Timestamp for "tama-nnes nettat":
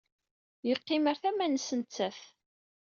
1.21-2.19